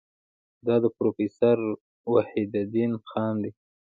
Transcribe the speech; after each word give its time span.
دا 0.65 0.75
د 0.83 0.85
پروفیسور 0.97 1.57
وحیدالدین 2.13 2.91
خان 3.09 3.33
دی. 3.43 3.51